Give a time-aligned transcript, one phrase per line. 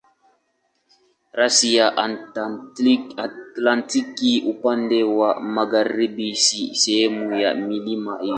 [1.39, 8.29] Rasi ya Antaktiki upande wa magharibi si sehemu ya milima hiyo.